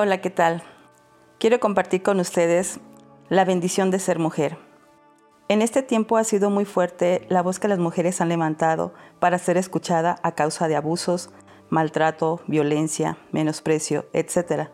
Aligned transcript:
Hola, 0.00 0.20
¿qué 0.20 0.30
tal? 0.30 0.62
Quiero 1.40 1.58
compartir 1.58 2.04
con 2.04 2.20
ustedes 2.20 2.78
la 3.30 3.44
bendición 3.44 3.90
de 3.90 3.98
ser 3.98 4.20
mujer. 4.20 4.56
En 5.48 5.60
este 5.60 5.82
tiempo 5.82 6.16
ha 6.16 6.22
sido 6.22 6.50
muy 6.50 6.64
fuerte 6.64 7.26
la 7.28 7.42
voz 7.42 7.58
que 7.58 7.66
las 7.66 7.80
mujeres 7.80 8.20
han 8.20 8.28
levantado 8.28 8.94
para 9.18 9.38
ser 9.38 9.56
escuchada 9.56 10.20
a 10.22 10.36
causa 10.36 10.68
de 10.68 10.76
abusos, 10.76 11.30
maltrato, 11.68 12.40
violencia, 12.46 13.18
menosprecio, 13.32 14.06
etc. 14.12 14.68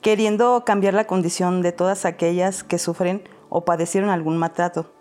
Queriendo 0.00 0.62
cambiar 0.64 0.94
la 0.94 1.08
condición 1.08 1.60
de 1.60 1.72
todas 1.72 2.04
aquellas 2.04 2.62
que 2.62 2.78
sufren 2.78 3.28
o 3.48 3.64
padecieron 3.64 4.10
algún 4.10 4.36
maltrato, 4.36 4.92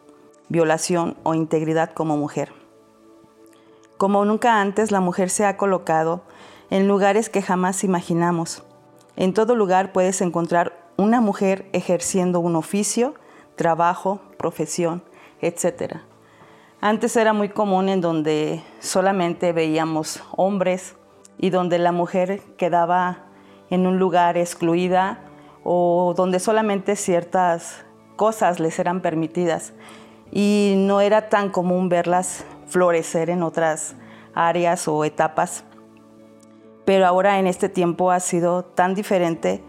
violación 0.49 1.17
o 1.21 1.35
integridad 1.35 1.91
como 1.91 2.17
mujer. 2.17 2.51
Como 3.97 4.25
nunca 4.25 4.59
antes, 4.59 4.91
la 4.91 5.01
mujer 5.01 5.29
se 5.29 5.45
ha 5.45 5.55
colocado 5.55 6.23
en 6.71 6.87
lugares 6.87 7.29
que 7.29 7.43
jamás 7.43 7.83
imaginamos 7.83 8.63
en 9.17 9.33
todo 9.33 9.55
lugar 9.55 9.91
puedes 9.91 10.21
encontrar 10.21 10.85
una 10.97 11.21
mujer 11.21 11.67
ejerciendo 11.73 12.39
un 12.39 12.55
oficio, 12.55 13.15
trabajo, 13.55 14.19
profesión, 14.37 15.03
etc. 15.41 15.97
Antes 16.81 17.15
era 17.15 17.33
muy 17.33 17.49
común 17.49 17.89
en 17.89 18.01
donde 18.01 18.61
solamente 18.79 19.53
veíamos 19.53 20.21
hombres 20.35 20.95
y 21.37 21.49
donde 21.49 21.79
la 21.79 21.91
mujer 21.91 22.41
quedaba 22.57 23.19
en 23.69 23.87
un 23.87 23.97
lugar 23.97 24.37
excluida 24.37 25.19
o 25.63 26.13
donde 26.15 26.39
solamente 26.39 26.95
ciertas 26.95 27.85
cosas 28.15 28.59
les 28.59 28.77
eran 28.79 29.01
permitidas 29.01 29.73
y 30.31 30.75
no 30.77 31.01
era 31.01 31.29
tan 31.29 31.49
común 31.49 31.89
verlas 31.89 32.45
florecer 32.67 33.29
en 33.29 33.43
otras 33.43 33.95
áreas 34.33 34.87
o 34.87 35.03
etapas 35.05 35.63
pero 36.85 37.05
ahora 37.05 37.39
en 37.39 37.47
este 37.47 37.67
tiempo 37.67 38.11
ha 38.11 38.19
sido 38.19 38.63
tan 38.63 38.93
diferente 38.93 39.63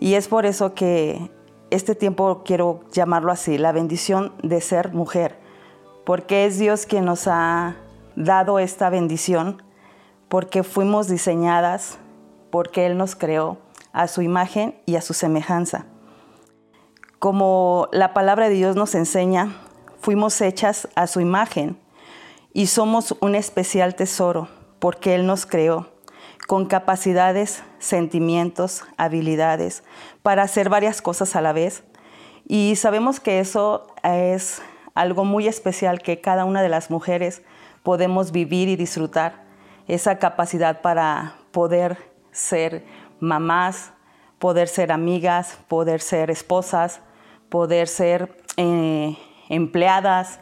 y 0.00 0.14
es 0.14 0.28
por 0.28 0.46
eso 0.46 0.74
que 0.74 1.30
este 1.70 1.94
tiempo 1.94 2.42
quiero 2.44 2.80
llamarlo 2.92 3.32
así, 3.32 3.58
la 3.58 3.72
bendición 3.72 4.32
de 4.42 4.60
ser 4.60 4.92
mujer, 4.92 5.38
porque 6.04 6.46
es 6.46 6.58
Dios 6.58 6.86
quien 6.86 7.04
nos 7.04 7.26
ha 7.26 7.76
dado 8.16 8.58
esta 8.58 8.90
bendición, 8.90 9.62
porque 10.28 10.62
fuimos 10.62 11.08
diseñadas, 11.08 11.98
porque 12.50 12.86
Él 12.86 12.96
nos 12.96 13.16
creó 13.16 13.58
a 13.92 14.08
su 14.08 14.22
imagen 14.22 14.80
y 14.86 14.96
a 14.96 15.00
su 15.00 15.14
semejanza. 15.14 15.86
Como 17.18 17.88
la 17.92 18.12
palabra 18.12 18.48
de 18.48 18.54
Dios 18.54 18.76
nos 18.76 18.94
enseña, 18.94 19.56
fuimos 20.00 20.40
hechas 20.40 20.88
a 20.94 21.06
su 21.06 21.20
imagen 21.20 21.78
y 22.52 22.66
somos 22.66 23.16
un 23.20 23.34
especial 23.34 23.94
tesoro, 23.94 24.48
porque 24.78 25.14
Él 25.14 25.26
nos 25.26 25.46
creó 25.46 25.93
con 26.46 26.66
capacidades, 26.66 27.62
sentimientos, 27.78 28.84
habilidades 28.96 29.82
para 30.22 30.42
hacer 30.42 30.68
varias 30.68 31.00
cosas 31.00 31.36
a 31.36 31.40
la 31.40 31.52
vez. 31.52 31.84
Y 32.46 32.76
sabemos 32.76 33.20
que 33.20 33.40
eso 33.40 33.86
es 34.02 34.62
algo 34.94 35.24
muy 35.24 35.48
especial 35.48 36.00
que 36.02 36.20
cada 36.20 36.44
una 36.44 36.62
de 36.62 36.68
las 36.68 36.90
mujeres 36.90 37.42
podemos 37.82 38.32
vivir 38.32 38.68
y 38.68 38.76
disfrutar, 38.76 39.44
esa 39.86 40.18
capacidad 40.18 40.80
para 40.80 41.34
poder 41.50 41.98
ser 42.32 42.84
mamás, 43.20 43.92
poder 44.38 44.68
ser 44.68 44.92
amigas, 44.92 45.58
poder 45.68 46.00
ser 46.00 46.30
esposas, 46.30 47.00
poder 47.50 47.86
ser 47.86 48.34
eh, 48.56 49.18
empleadas, 49.50 50.40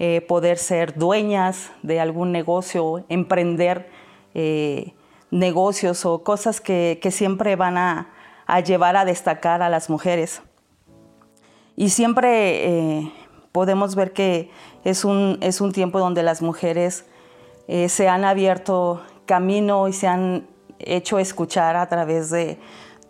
eh, 0.00 0.22
poder 0.22 0.58
ser 0.58 0.98
dueñas 0.98 1.70
de 1.82 2.00
algún 2.00 2.32
negocio, 2.32 3.04
emprender. 3.08 3.88
Eh, 4.34 4.94
negocios 5.30 6.04
o 6.04 6.22
cosas 6.22 6.60
que, 6.60 6.98
siempre 7.10 7.56
van 7.56 7.78
a, 7.78 8.08
llevar 8.64 8.96
a 8.96 9.04
destacar 9.04 9.62
a 9.62 9.68
las 9.68 9.90
mujeres. 9.90 10.42
Y 11.76 11.90
siempre 11.90 12.66
eh, 12.66 13.12
podemos 13.52 13.94
ver 13.94 14.12
que 14.12 14.50
es 14.84 15.04
un, 15.04 15.38
es 15.40 15.60
un, 15.60 15.72
tiempo 15.72 15.98
donde 15.98 16.22
las 16.22 16.42
mujeres 16.42 17.04
eh, 17.68 17.88
se 17.88 18.08
han 18.08 18.24
abierto 18.24 19.02
camino 19.26 19.88
y 19.88 19.92
se 19.92 20.08
han 20.08 20.46
hecho 20.78 21.18
escuchar 21.18 21.76
a 21.76 21.88
través 21.88 22.30
de 22.30 22.58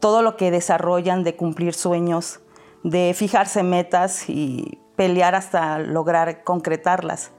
todo 0.00 0.22
lo 0.22 0.36
que 0.36 0.50
desarrollan, 0.50 1.24
de 1.24 1.36
cumplir 1.36 1.74
sueños, 1.74 2.40
de 2.82 3.14
fijarse 3.14 3.62
metas 3.62 4.28
y 4.28 4.78
pelear 4.96 5.34
hasta 5.34 5.78
lograr 5.78 6.44
concretarlas. 6.44 7.30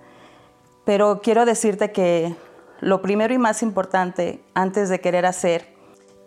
Pero 0.86 1.22
quiero 1.22 1.46
decirte 1.46 1.92
que 1.92 2.36
lo 2.82 3.02
primero 3.02 3.34
y 3.34 3.38
más 3.38 3.62
importante 3.62 4.44
antes 4.56 4.90
de 4.90 5.00
querer 5.00 5.26
hacer 5.26 5.74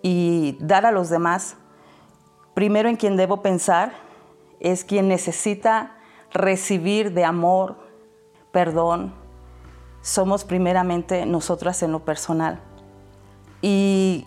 y 0.02 0.56
dar 0.60 0.86
a 0.86 0.92
los 0.92 1.10
demás, 1.10 1.56
primero 2.54 2.88
en 2.88 2.96
quien 2.96 3.16
debo 3.16 3.42
pensar 3.42 3.92
es 4.60 4.84
quien 4.84 5.08
necesita 5.08 5.96
recibir 6.32 7.12
de 7.12 7.24
amor, 7.24 7.76
perdón. 8.52 9.12
Somos 10.00 10.44
primeramente 10.44 11.26
nosotras 11.26 11.82
en 11.82 11.90
lo 11.90 12.04
personal. 12.04 12.60
Y 13.60 14.26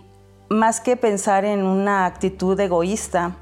más 0.49 0.81
que 0.81 0.97
pensar 0.97 1.45
en 1.45 1.63
una 1.63 2.05
actitud 2.05 2.59
egoísta, 2.59 3.35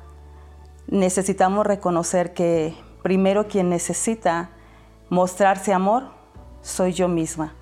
necesitamos 0.87 1.65
reconocer 1.65 2.33
que 2.33 2.75
primero 3.01 3.47
quien 3.47 3.69
necesita 3.69 4.51
mostrarse 5.09 5.73
amor 5.73 6.03
soy 6.61 6.93
yo 6.93 7.07
misma. 7.07 7.53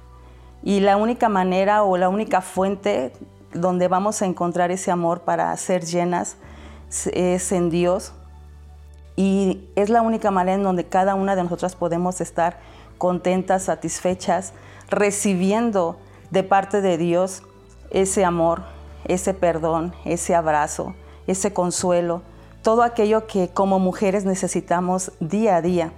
Y 0.64 0.80
la 0.80 0.96
única 0.98 1.28
manera 1.28 1.84
o 1.84 1.98
la 1.98 2.10
única 2.10 2.42
fuente 2.42 3.12
donde 3.54 3.88
vamos 3.88 4.22
a 4.22 4.26
encontrar 4.26 4.72
ese 4.72 4.92
amor 4.92 5.22
para 5.22 5.56
ser 5.58 5.84
llenas 5.86 6.38
es 7.12 7.52
en 7.52 7.70
Dios. 7.70 8.14
Y 9.16 9.68
es 9.76 9.90
la 9.90 10.02
única 10.02 10.32
manera 10.32 10.56
en 10.56 10.64
donde 10.64 10.86
cada 10.86 11.16
una 11.16 11.36
de 11.36 11.44
nosotras 11.44 11.76
podemos 11.76 12.22
estar 12.22 12.60
contentas, 12.98 13.64
satisfechas, 13.64 14.54
recibiendo 14.90 15.98
de 16.32 16.44
parte 16.44 16.82
de 16.82 16.98
Dios 16.98 17.44
ese 17.92 18.26
amor, 18.26 18.64
ese 19.06 19.34
perdón, 19.34 19.94
ese 20.06 20.34
abrazo, 20.34 20.96
ese 21.28 21.54
consuelo, 21.54 22.22
todo 22.64 22.82
aquello 22.82 23.28
que 23.28 23.50
como 23.50 23.78
mujeres 23.78 24.24
necesitamos 24.24 25.12
día 25.20 25.58
a 25.58 25.62
día, 25.62 25.92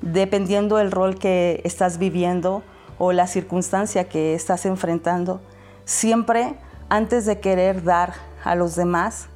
dependiendo 0.00 0.76
del 0.76 0.90
rol 0.90 1.18
que 1.18 1.60
estás 1.64 1.98
viviendo 1.98 2.62
o 3.02 3.12
la 3.12 3.26
circunstancia 3.26 4.10
que 4.10 4.34
estás 4.34 4.66
enfrentando, 4.66 5.40
siempre 5.86 6.54
antes 6.90 7.24
de 7.24 7.40
querer 7.40 7.82
dar 7.82 8.12
a 8.44 8.54
los 8.54 8.76
demás 8.76 9.28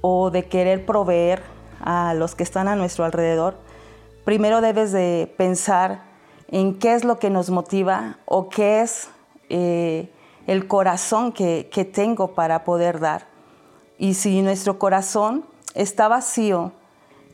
o 0.00 0.30
de 0.30 0.46
querer 0.46 0.86
proveer 0.86 1.42
a 1.84 2.14
los 2.14 2.34
que 2.34 2.42
están 2.42 2.66
a 2.66 2.76
nuestro 2.76 3.04
alrededor, 3.04 3.58
primero 4.24 4.62
debes 4.62 4.90
de 4.92 5.30
pensar 5.36 6.00
en 6.48 6.78
qué 6.78 6.94
es 6.94 7.04
lo 7.04 7.18
que 7.18 7.28
nos 7.28 7.50
motiva 7.50 8.16
o 8.24 8.48
qué 8.48 8.80
es 8.80 9.10
eh, 9.50 10.10
el 10.46 10.66
corazón 10.66 11.32
que, 11.32 11.68
que 11.70 11.84
tengo 11.84 12.34
para 12.34 12.64
poder 12.64 13.00
dar. 13.00 13.26
Y 13.98 14.14
si 14.14 14.40
nuestro 14.40 14.78
corazón 14.78 15.44
está 15.74 16.08
vacío, 16.08 16.72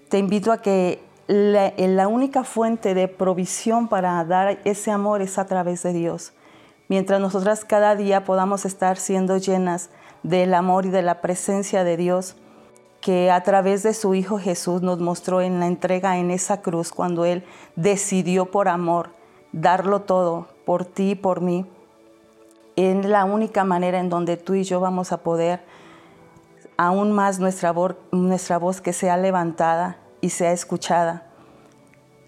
te 0.09 0.19
invito 0.19 0.51
a 0.51 0.61
que 0.61 1.06
la, 1.29 2.09
única 2.09 2.45
fuente 2.45 2.95
de 2.95 3.09
provisión 3.09 3.89
para 3.89 4.25
dar 4.25 4.59
ese 4.65 4.91
amor 4.91 5.23
es 5.23 5.39
a 5.39 5.47
través 5.47 5.83
de 5.83 5.93
Dios. 5.93 6.33
Mientras 6.89 7.21
nosotras 7.21 7.65
cada 7.65 7.97
día 7.97 8.25
podamos 8.25 8.65
estar 8.65 8.97
siendo 8.97 9.37
llenas 9.37 9.91
del 10.23 10.55
amor 10.55 10.87
y 10.87 10.91
de 10.91 11.03
la 11.03 11.21
presencia 11.21 11.83
de 11.83 11.97
Dios, 11.97 12.37
que 13.01 13.31
a 13.31 13.43
través 13.43 13.83
de 13.83 13.95
su 13.95 14.15
Hijo 14.15 14.39
Jesús 14.39 14.83
nos 14.83 15.01
mostró 15.01 15.41
en 15.41 15.61
la 15.61 15.67
entrega 15.67 16.19
en 16.19 16.31
esa 16.31 16.63
cruz, 16.63 16.93
cuando 16.93 17.25
Él 17.25 17.45
decidió 17.75 18.47
por 18.47 18.69
amor 18.69 19.11
darlo 19.53 20.03
todo 20.03 20.49
por 20.65 20.85
ti 20.85 21.11
y 21.11 21.15
por 21.15 21.41
mí. 21.41 21.67
Es 22.77 23.05
la 23.05 23.25
única 23.25 23.65
manera 23.65 23.99
en 23.99 24.11
donde 24.11 24.37
tú 24.37 24.55
y 24.55 24.65
yo 24.65 24.81
vamos 24.81 25.13
a 25.13 25.19
poder 25.19 25.61
aún 26.77 27.13
más 27.13 27.39
nuestra 27.39 27.75
nuestra 28.13 28.59
voz 28.59 28.81
que 28.81 28.93
sea 28.93 29.17
levantada 29.17 29.99
y 30.21 30.31
sea 30.31 30.53
escuchada. 30.53 31.26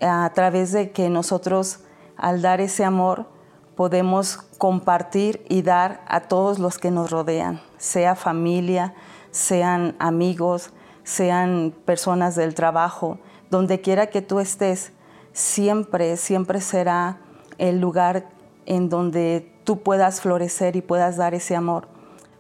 A 0.01 0.31
través 0.35 0.73
de 0.73 0.91
que 0.93 1.09
nosotros 1.09 1.81
al 2.17 2.43
dar 2.43 2.61
ese 2.61 2.85
amor 2.85 3.27
podemos 3.75 4.39
compartir 4.59 5.45
y 5.49 5.63
dar 5.63 6.03
a 6.09 6.23
todos 6.23 6.59
los 6.59 6.79
que 6.79 6.91
nos 6.91 7.11
rodean, 7.11 7.61
sea 7.77 8.17
familia, 8.17 8.95
sean 9.31 9.95
amigos, 9.99 10.73
sean 11.05 11.73
personas 11.85 12.35
del 12.35 12.55
trabajo, 12.55 13.19
donde 13.51 13.81
quiera 13.81 14.09
que 14.09 14.21
tú 14.21 14.41
estés, 14.41 14.93
siempre, 15.33 16.17
siempre 16.17 16.61
será 16.61 17.21
el 17.59 17.81
lugar 17.81 18.29
en 18.67 18.89
donde 18.89 19.55
tú 19.65 19.83
puedas 19.83 20.21
florecer 20.21 20.77
y 20.77 20.83
puedas 20.83 21.17
dar 21.17 21.35
ese 21.35 21.55
amor. 21.57 21.89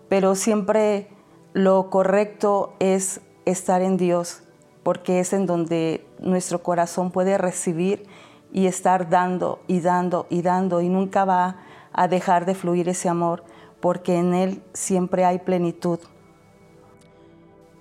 Pero 0.09 0.35
siempre 0.35 1.09
lo 1.53 1.89
correcto 1.91 2.75
es 2.79 3.21
estar 3.45 3.81
en 3.83 3.97
Dios, 3.97 4.43
porque 4.89 5.21
es 5.21 5.35
en 5.35 5.45
donde 5.45 6.07
nuestro 6.19 6.63
corazón 6.63 7.11
puede 7.11 7.37
recibir 7.37 8.07
y 8.55 8.65
estar 8.65 9.11
dando 9.11 9.61
y 9.67 9.81
dando 9.81 10.27
y 10.31 10.41
dando 10.41 10.81
y 10.81 10.89
nunca 10.89 11.27
va 11.27 11.57
a 11.93 12.09
dejar 12.09 12.47
de 12.47 12.55
fluir 12.55 12.89
ese 12.89 13.11
amor, 13.11 13.45
porque 13.81 14.17
en 14.17 14.33
Él 14.33 14.63
siempre 14.73 15.27
hay 15.27 15.41
plenitud. 15.41 15.99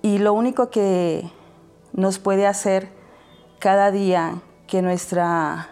Y 0.02 0.18
lo 0.18 0.34
único 0.34 0.68
que 0.68 1.30
nos 1.94 2.18
puede 2.18 2.46
hacer 2.46 2.90
cada 3.58 3.90
día 3.90 4.42
que 4.66 4.82
nuestra 4.82 5.70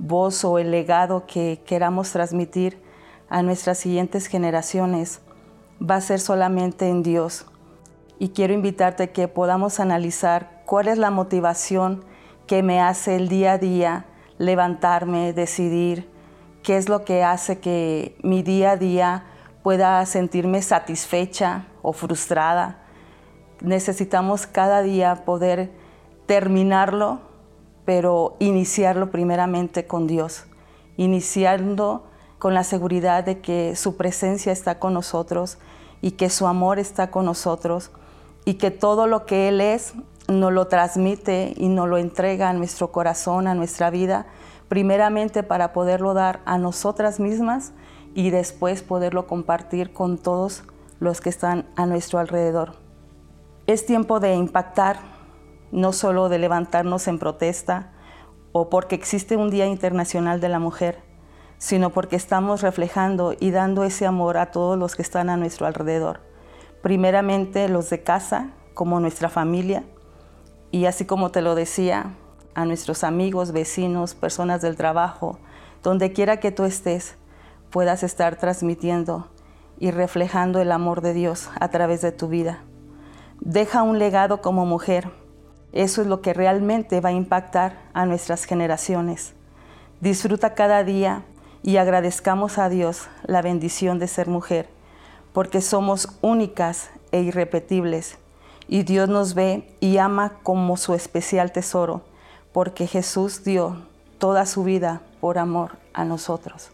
voz 0.00 0.44
o 0.44 0.58
el 0.58 0.72
legado 0.72 1.26
que 1.28 1.62
queramos 1.64 2.10
transmitir 2.10 2.82
a 3.28 3.44
nuestras 3.44 3.78
siguientes 3.78 4.26
generaciones 4.26 5.20
va 5.80 5.94
a 5.94 6.00
ser 6.00 6.18
solamente 6.18 6.88
en 6.88 7.04
Dios. 7.04 7.46
Y 8.20 8.28
quiero 8.28 8.52
invitarte 8.52 9.12
que 9.12 9.28
podamos 9.28 9.80
analizar 9.80 10.60
cuál 10.66 10.88
es 10.88 10.98
la 10.98 11.10
motivación 11.10 12.04
que 12.46 12.62
me 12.62 12.78
hace 12.78 13.16
el 13.16 13.30
día 13.30 13.52
a 13.52 13.58
día 13.58 14.04
levantarme, 14.36 15.32
decidir, 15.32 16.06
qué 16.62 16.76
es 16.76 16.90
lo 16.90 17.06
que 17.06 17.24
hace 17.24 17.60
que 17.60 18.18
mi 18.22 18.42
día 18.42 18.72
a 18.72 18.76
día 18.76 19.24
pueda 19.62 20.04
sentirme 20.04 20.60
satisfecha 20.60 21.64
o 21.80 21.94
frustrada. 21.94 22.82
Necesitamos 23.62 24.46
cada 24.46 24.82
día 24.82 25.24
poder 25.24 25.70
terminarlo, 26.26 27.20
pero 27.86 28.36
iniciarlo 28.38 29.10
primeramente 29.10 29.86
con 29.86 30.06
Dios, 30.06 30.44
iniciando 30.98 32.06
con 32.38 32.52
la 32.52 32.64
seguridad 32.64 33.24
de 33.24 33.40
que 33.40 33.76
su 33.76 33.96
presencia 33.96 34.52
está 34.52 34.78
con 34.78 34.92
nosotros 34.92 35.56
y 36.02 36.10
que 36.12 36.28
su 36.28 36.46
amor 36.46 36.78
está 36.78 37.10
con 37.10 37.24
nosotros 37.24 37.90
y 38.44 38.54
que 38.54 38.70
todo 38.70 39.06
lo 39.06 39.26
que 39.26 39.48
Él 39.48 39.60
es 39.60 39.94
nos 40.28 40.52
lo 40.52 40.68
transmite 40.68 41.54
y 41.56 41.68
nos 41.68 41.88
lo 41.88 41.98
entrega 41.98 42.50
a 42.50 42.52
nuestro 42.52 42.92
corazón, 42.92 43.46
a 43.46 43.54
nuestra 43.54 43.90
vida, 43.90 44.26
primeramente 44.68 45.42
para 45.42 45.72
poderlo 45.72 46.14
dar 46.14 46.40
a 46.44 46.56
nosotras 46.56 47.18
mismas 47.18 47.72
y 48.14 48.30
después 48.30 48.82
poderlo 48.82 49.26
compartir 49.26 49.92
con 49.92 50.18
todos 50.18 50.62
los 51.00 51.20
que 51.20 51.30
están 51.30 51.66
a 51.76 51.86
nuestro 51.86 52.18
alrededor. 52.18 52.74
Es 53.66 53.86
tiempo 53.86 54.20
de 54.20 54.34
impactar, 54.34 54.98
no 55.72 55.92
solo 55.92 56.28
de 56.28 56.38
levantarnos 56.38 57.08
en 57.08 57.18
protesta 57.18 57.92
o 58.52 58.68
porque 58.68 58.94
existe 58.94 59.36
un 59.36 59.50
Día 59.50 59.66
Internacional 59.66 60.40
de 60.40 60.48
la 60.48 60.58
Mujer, 60.58 60.98
sino 61.58 61.90
porque 61.90 62.16
estamos 62.16 62.62
reflejando 62.62 63.34
y 63.38 63.50
dando 63.50 63.84
ese 63.84 64.06
amor 64.06 64.38
a 64.38 64.50
todos 64.50 64.78
los 64.78 64.96
que 64.96 65.02
están 65.02 65.30
a 65.30 65.36
nuestro 65.36 65.66
alrededor. 65.66 66.29
Primeramente 66.82 67.68
los 67.68 67.90
de 67.90 68.02
casa, 68.02 68.50
como 68.74 69.00
nuestra 69.00 69.28
familia, 69.28 69.84
y 70.70 70.86
así 70.86 71.04
como 71.04 71.30
te 71.30 71.42
lo 71.42 71.54
decía, 71.54 72.14
a 72.54 72.64
nuestros 72.64 73.04
amigos, 73.04 73.52
vecinos, 73.52 74.14
personas 74.14 74.62
del 74.62 74.76
trabajo, 74.76 75.38
donde 75.82 76.12
quiera 76.12 76.38
que 76.38 76.52
tú 76.52 76.64
estés, 76.64 77.16
puedas 77.70 78.02
estar 78.02 78.36
transmitiendo 78.36 79.28
y 79.78 79.90
reflejando 79.90 80.60
el 80.60 80.72
amor 80.72 81.00
de 81.00 81.14
Dios 81.14 81.50
a 81.58 81.68
través 81.68 82.02
de 82.02 82.12
tu 82.12 82.28
vida. 82.28 82.62
Deja 83.40 83.82
un 83.82 83.98
legado 83.98 84.42
como 84.42 84.66
mujer. 84.66 85.10
Eso 85.72 86.02
es 86.02 86.06
lo 86.06 86.20
que 86.20 86.34
realmente 86.34 87.00
va 87.00 87.10
a 87.10 87.12
impactar 87.12 87.78
a 87.94 88.04
nuestras 88.04 88.44
generaciones. 88.44 89.34
Disfruta 90.00 90.54
cada 90.54 90.84
día 90.84 91.24
y 91.62 91.76
agradezcamos 91.76 92.58
a 92.58 92.68
Dios 92.68 93.08
la 93.24 93.40
bendición 93.40 93.98
de 93.98 94.08
ser 94.08 94.28
mujer, 94.28 94.68
porque 95.32 95.60
somos 95.60 96.08
únicas 96.22 96.90
e 97.12 97.20
irrepetibles 97.20 98.18
y 98.68 98.84
Dios 98.84 99.08
nos 99.08 99.34
ve 99.34 99.68
y 99.80 99.98
ama 99.98 100.38
como 100.42 100.76
su 100.76 100.94
especial 100.94 101.52
tesoro, 101.52 102.02
porque 102.52 102.86
Jesús 102.86 103.42
dio 103.42 103.76
toda 104.18 104.46
su 104.46 104.62
vida 104.64 105.00
por 105.20 105.38
amor 105.38 105.78
a 105.92 106.04
nosotros. 106.04 106.70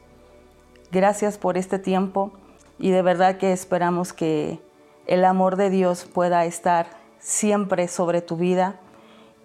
Gracias 0.93 1.38
por 1.38 1.56
este 1.56 1.79
tiempo 1.79 2.32
y 2.79 2.91
de 2.91 3.03
verdad 3.03 3.38
que 3.38 3.53
esperamos 3.53 4.12
que 4.12 4.61
el 5.06 5.25
amor 5.25 5.56
de 5.56 5.70
Dios 5.70 6.05
pueda 6.05 6.44
estar 6.44 6.88
siempre 7.19 7.88
sobre 7.88 8.20
tu 8.20 8.37
vida 8.37 8.79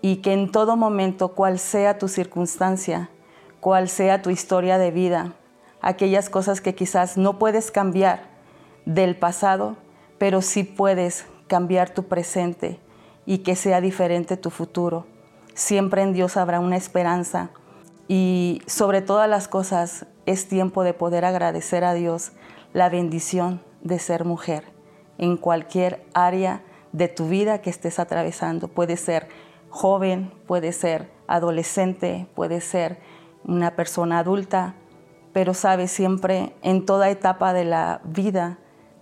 y 0.01 0.17
que 0.17 0.33
en 0.33 0.51
todo 0.51 0.75
momento, 0.75 1.29
cual 1.29 1.59
sea 1.59 1.97
tu 1.97 2.07
circunstancia, 2.07 3.09
cual 3.59 3.87
sea 3.87 4.21
tu 4.21 4.29
historia 4.29 4.77
de 4.77 4.91
vida, 4.91 5.33
aquellas 5.81 6.29
cosas 6.29 6.59
que 6.59 6.75
quizás 6.75 7.17
no 7.17 7.39
puedes 7.39 7.71
cambiar 7.71 8.30
del 8.85 9.15
pasado, 9.15 9.77
pero 10.17 10.41
sí 10.41 10.63
puedes 10.63 11.25
cambiar 11.47 11.89
tu 11.89 12.03
presente 12.03 12.79
y 13.25 13.39
que 13.39 13.55
sea 13.55 13.81
diferente 13.81 14.37
tu 14.37 14.49
futuro. 14.49 15.05
Siempre 15.53 16.01
en 16.01 16.13
Dios 16.13 16.37
habrá 16.37 16.59
una 16.59 16.77
esperanza 16.77 17.49
y 18.07 18.61
sobre 18.67 19.01
todas 19.01 19.29
las 19.29 19.47
cosas 19.47 20.05
es 20.25 20.47
tiempo 20.47 20.83
de 20.83 20.93
poder 20.93 21.25
agradecer 21.25 21.83
a 21.83 21.93
Dios 21.93 22.31
la 22.73 22.89
bendición 22.89 23.61
de 23.81 23.99
ser 23.99 24.25
mujer 24.25 24.63
en 25.17 25.37
cualquier 25.37 26.05
área 26.13 26.61
de 26.91 27.07
tu 27.07 27.27
vida 27.27 27.61
que 27.61 27.69
estés 27.69 27.99
atravesando. 27.99 28.67
Puede 28.67 28.97
ser 28.97 29.27
joven, 29.69 30.31
puede 30.47 30.71
ser 30.71 31.09
adolescente, 31.27 32.27
puede 32.35 32.61
ser 32.61 32.99
una 33.43 33.75
persona 33.75 34.19
adulta, 34.19 34.75
pero 35.33 35.53
sabes, 35.53 35.91
siempre 35.91 36.53
en 36.61 36.85
toda 36.85 37.09
etapa 37.09 37.53
de 37.53 37.63
la 37.63 38.01
vida 38.03 38.59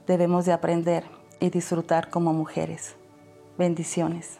debemos 0.09 0.43
de 0.45 0.53
aprender 0.53 1.03
y 1.39 1.51
disfrutar 1.51 2.09
como 2.09 2.33
mujeres. 2.33 2.95
Bendiciones. 3.59 4.39